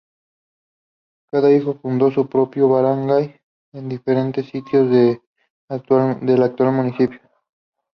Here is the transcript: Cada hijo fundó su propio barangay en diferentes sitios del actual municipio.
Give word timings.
Cada 1.31 1.51
hijo 1.55 1.75
fundó 1.75 2.09
su 2.09 2.27
propio 2.27 2.67
barangay 2.67 3.35
en 3.73 3.87
diferentes 3.87 4.47
sitios 4.47 4.89
del 4.89 5.21
actual 5.69 6.71
municipio. 6.73 7.19